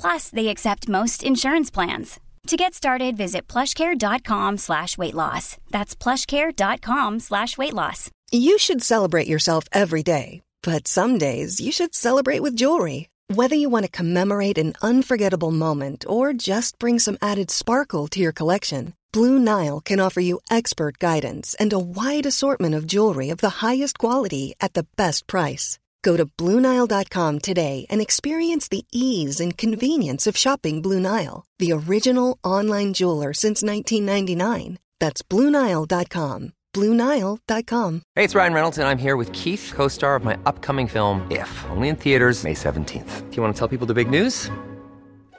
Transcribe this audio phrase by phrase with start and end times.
[0.00, 2.20] Plus, they accept most insurance plans.
[2.46, 5.56] To get started, visit plushcare.com slash weight loss.
[5.70, 8.10] That's plushcare.com slash weight loss.
[8.30, 13.08] You should celebrate yourself every day, but some days you should celebrate with jewelry.
[13.28, 18.20] Whether you want to commemorate an unforgettable moment or just bring some added sparkle to
[18.20, 23.30] your collection, Blue Nile can offer you expert guidance and a wide assortment of jewelry
[23.30, 25.80] of the highest quality at the best price.
[26.06, 31.72] Go to BlueNile.com today and experience the ease and convenience of shopping Blue Nile, the
[31.72, 34.78] original online jeweler since 1999.
[35.00, 36.52] That's BlueNile.com.
[36.72, 38.02] BlueNile.com.
[38.14, 41.26] Hey, it's Ryan Reynolds, and I'm here with Keith, co star of my upcoming film,
[41.28, 43.28] If, only in theaters, May 17th.
[43.30, 44.48] Do you want to tell people the big news?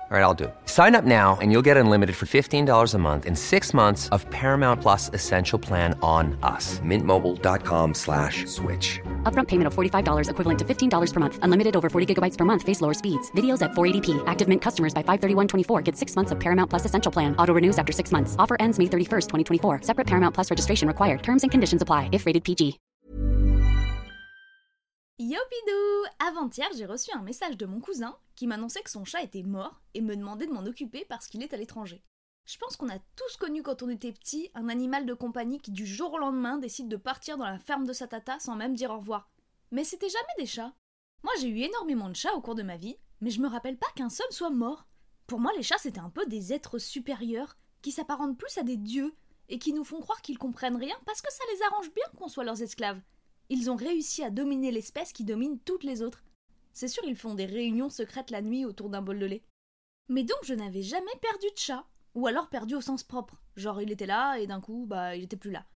[0.10, 0.56] All right, I'll do it.
[0.68, 4.26] Sign up now and you'll get unlimited for $15 a month in six months of
[4.30, 6.80] Paramount Plus Essential Plan on us.
[6.80, 9.02] Mintmobile.com slash switch.
[9.28, 11.40] Upfront payment of $45 equivalent to $15 per month.
[11.42, 12.64] Unlimited over 40 gigabytes per month.
[12.64, 13.30] Face lower speeds.
[13.32, 14.24] Videos at 480p.
[14.26, 17.36] Active Mint customers by 531.24 get six months of Paramount Plus Essential Plan.
[17.36, 18.38] Auto renews after six months.
[18.40, 19.82] Offer ends May 31st, 2024.
[19.82, 21.22] Separate Paramount Plus registration required.
[21.22, 22.80] Terms and conditions apply if rated PG.
[25.20, 29.42] Yopidou Avant-hier, j'ai reçu un message de mon cousin qui m'annonçait que son chat était
[29.42, 32.04] mort et me demandait de m'en occuper parce qu'il est à l'étranger.
[32.48, 35.72] Je pense qu'on a tous connu quand on était petit un animal de compagnie qui
[35.72, 38.74] du jour au lendemain décide de partir dans la ferme de sa tata sans même
[38.74, 39.30] dire au revoir.
[39.72, 40.74] Mais c'était jamais des chats.
[41.24, 43.78] Moi j'ai eu énormément de chats au cours de ma vie, mais je me rappelle
[43.78, 44.88] pas qu'un seul soit mort.
[45.28, 48.78] Pour moi les chats c'était un peu des êtres supérieurs qui s'apparentent plus à des
[48.78, 49.14] dieux
[49.50, 52.30] et qui nous font croire qu'ils comprennent rien parce que ça les arrange bien qu'on
[52.30, 53.02] soit leurs esclaves.
[53.50, 56.24] Ils ont réussi à dominer l'espèce qui domine toutes les autres.
[56.72, 59.44] C'est sûr, ils font des réunions secrètes la nuit autour d'un bol de lait.
[60.10, 61.86] Mais donc, je n'avais jamais perdu de chat.
[62.18, 63.36] Ou alors perdu au sens propre.
[63.56, 65.68] Genre, il était là et d'un coup, bah, il était plus là.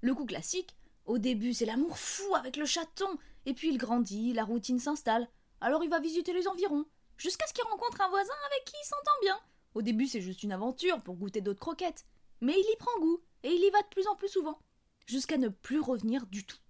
[0.00, 0.74] Le coup classique,
[1.04, 3.18] au début, c'est l'amour fou avec le chaton.
[3.44, 5.28] Et puis il grandit, la routine s'installe.
[5.60, 6.86] Alors il va visiter les environs.
[7.18, 9.38] Jusqu'à ce qu'il rencontre un voisin avec qui il s'entend bien.
[9.74, 12.06] Au début, c'est juste une aventure pour goûter d'autres croquettes.
[12.40, 14.58] Mais il y prend goût et il y va de plus en plus souvent.
[15.04, 16.60] Jusqu'à ne plus revenir du tout.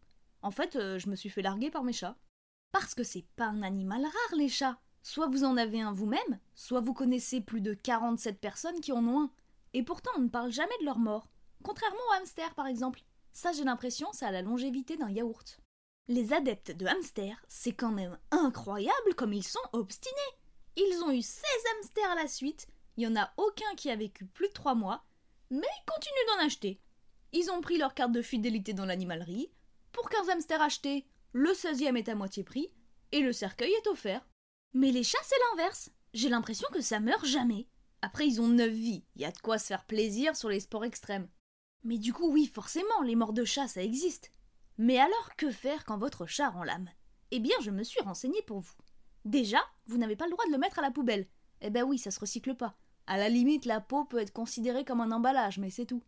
[0.42, 2.16] En fait, euh, je me suis fait larguer par mes chats.
[2.72, 4.80] Parce que c'est pas un animal rare, les chats.
[5.03, 9.06] Soit vous en avez un vous-même, soit vous connaissez plus de 47 personnes qui en
[9.06, 9.31] ont un.
[9.72, 11.31] Et pourtant, on ne parle jamais de leur mort.
[11.62, 13.03] Contrairement aux hamsters, par exemple.
[13.33, 15.60] Ça, j'ai l'impression, ça a la longévité d'un yaourt.
[16.09, 20.16] Les adeptes de hamsters, c'est quand même incroyable comme ils sont obstinés.
[20.77, 21.44] Ils ont eu 16
[21.77, 22.66] hamsters à la suite,
[22.97, 25.05] il y en a aucun qui a vécu plus de 3 mois,
[25.50, 26.81] mais ils continuent d'en acheter.
[27.33, 29.50] Ils ont pris leur carte de fidélité dans l'animalerie.
[29.93, 32.72] Pour 15 hamsters achetés, le 16e est à moitié prix,
[33.12, 34.28] et le cercueil est offert.
[34.72, 35.91] Mais les chats, c'est l'inverse.
[36.14, 37.66] J'ai l'impression que ça meurt jamais.
[38.03, 40.84] Après, ils ont 9 vies, y a de quoi se faire plaisir sur les sports
[40.84, 41.28] extrêmes.
[41.82, 44.32] Mais du coup, oui, forcément, les morts de chats, ça existe.
[44.78, 46.88] Mais alors, que faire quand votre chat rend l'âme
[47.30, 48.75] Eh bien, je me suis renseignée pour vous.
[49.25, 51.26] Déjà, vous n'avez pas le droit de le mettre à la poubelle.
[51.60, 52.76] Eh ben oui, ça se recycle pas.
[53.06, 56.03] À la limite, la peau peut être considérée comme un emballage, mais c'est tout.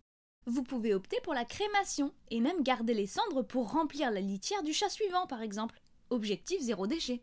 [0.46, 4.62] Vous pouvez opter pour la crémation et même garder les cendres pour remplir la litière
[4.62, 5.80] du chat suivant, par exemple.
[6.10, 7.22] Objectif zéro déchet.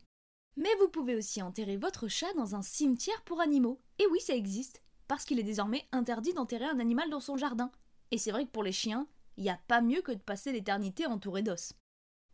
[0.57, 3.81] Mais vous pouvez aussi enterrer votre chat dans un cimetière pour animaux.
[3.97, 7.71] Et oui, ça existe, parce qu'il est désormais interdit d'enterrer un animal dans son jardin.
[8.11, 10.51] Et c'est vrai que pour les chiens, il n'y a pas mieux que de passer
[10.51, 11.73] l'éternité entouré d'os.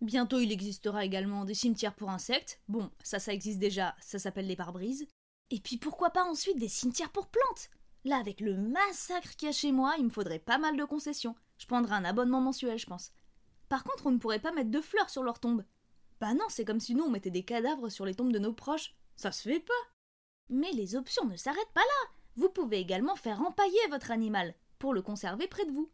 [0.01, 2.61] Bientôt, il existera également des cimetières pour insectes.
[2.67, 5.07] Bon, ça, ça existe déjà, ça s'appelle les pare-brises.
[5.51, 7.69] Et puis pourquoi pas ensuite des cimetières pour plantes?
[8.03, 10.83] Là, avec le massacre qu'il y a chez moi, il me faudrait pas mal de
[10.83, 11.35] concessions.
[11.57, 13.11] Je prendrais un abonnement mensuel, je pense.
[13.69, 15.63] Par contre, on ne pourrait pas mettre de fleurs sur leur tombe.
[16.19, 18.53] Bah non, c'est comme si nous on mettait des cadavres sur les tombes de nos
[18.53, 18.95] proches.
[19.15, 19.73] Ça se fait pas.
[20.49, 22.11] Mais les options ne s'arrêtent pas là.
[22.35, 25.89] Vous pouvez également faire empailler votre animal pour le conserver près de vous.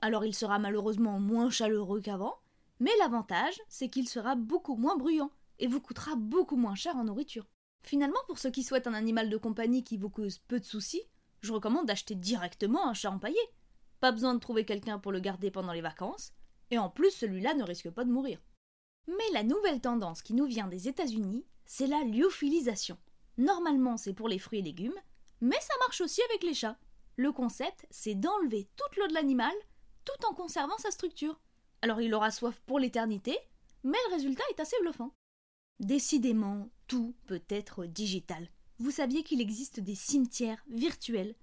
[0.00, 2.38] Alors il sera malheureusement moins chaleureux qu'avant,
[2.80, 7.04] mais l'avantage, c'est qu'il sera beaucoup moins bruyant et vous coûtera beaucoup moins cher en
[7.04, 7.48] nourriture.
[7.82, 11.02] Finalement, pour ceux qui souhaitent un animal de compagnie qui vous cause peu de soucis,
[11.40, 13.38] je recommande d'acheter directement un chat empaillé.
[14.00, 16.32] Pas besoin de trouver quelqu'un pour le garder pendant les vacances,
[16.70, 18.40] et en plus celui-là ne risque pas de mourir.
[19.06, 22.98] Mais la nouvelle tendance qui nous vient des États-Unis, c'est la lyophilisation.
[23.38, 24.98] Normalement, c'est pour les fruits et légumes,
[25.40, 26.78] mais ça marche aussi avec les chats.
[27.16, 29.54] Le concept, c'est d'enlever toute l'eau de l'animal
[30.04, 31.40] tout en conservant sa structure.
[31.82, 33.36] Alors il aura soif pour l'éternité,
[33.84, 35.12] mais le résultat est assez bluffant.
[35.80, 38.48] Décidément, tout peut être digital.
[38.78, 41.34] Vous saviez qu'il existe des cimetières virtuels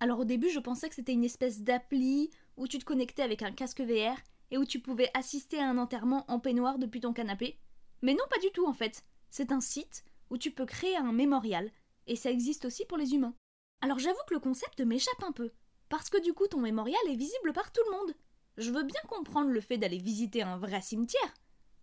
[0.00, 3.42] Alors au début, je pensais que c'était une espèce d'appli où tu te connectais avec
[3.42, 4.16] un casque VR
[4.50, 7.58] et où tu pouvais assister à un enterrement en peignoir depuis ton canapé.
[8.02, 9.04] Mais non, pas du tout en fait.
[9.30, 11.70] C'est un site où tu peux créer un mémorial
[12.06, 13.34] et ça existe aussi pour les humains.
[13.80, 15.52] Alors j'avoue que le concept m'échappe un peu,
[15.88, 18.14] parce que du coup ton mémorial est visible par tout le monde.
[18.56, 21.34] Je veux bien comprendre le fait d'aller visiter un vrai cimetière,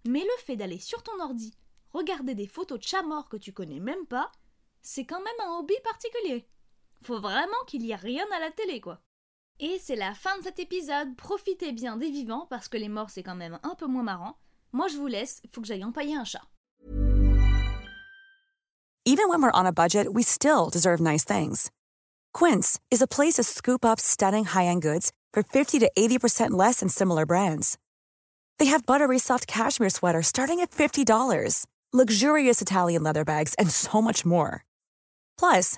[0.06, 1.54] mais le fait d'aller sur ton ordi,
[1.94, 4.32] regarder des photos de chats morts que tu connais même pas,
[4.82, 6.50] c'est quand même un hobby particulier.
[7.02, 9.02] Faut vraiment qu'il y ait rien à la télé, quoi.
[9.60, 11.16] Et c'est la fin de cet épisode.
[11.16, 14.38] Profitez bien des vivants parce que les morts c'est quand même un peu moins marrant.
[14.74, 16.42] Moi je vous laisse, faut que j'aille empailler un chat.
[19.08, 21.70] Even when we're on a budget, we still deserve nice things.
[22.34, 26.80] Quince is a place to scoop up stunning high-end goods for 50 to 80% less
[26.80, 27.78] than similar brands.
[28.58, 34.02] They have buttery soft cashmere sweaters starting at $50, luxurious Italian leather bags, and so
[34.02, 34.66] much more.
[35.38, 35.78] Plus,